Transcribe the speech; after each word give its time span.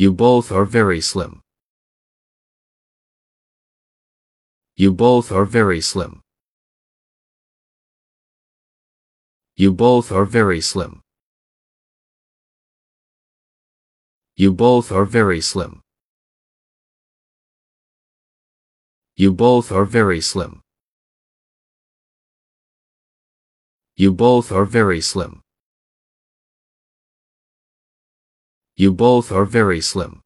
You 0.00 0.14
both 0.14 0.50
are 0.50 0.64
very 0.64 1.02
slim. 1.02 1.42
You 4.74 4.94
both 4.94 5.30
are 5.30 5.44
very 5.44 5.82
slim. 5.82 6.22
You 9.56 9.74
both 9.74 10.10
are 10.10 10.24
very 10.24 10.62
slim. 10.62 11.02
You 14.36 14.54
both 14.54 14.90
are 14.90 15.04
very 15.04 15.42
slim. 15.42 15.82
You 19.16 19.34
both 19.34 19.70
are 19.70 19.84
very 19.84 20.22
slim. 20.22 20.62
You 23.96 24.14
both 24.14 24.50
are 24.50 24.64
very 24.64 25.02
slim. 25.02 25.42
You 28.80 28.94
both 28.94 29.30
are 29.30 29.44
very 29.44 29.82
slim. 29.82 30.22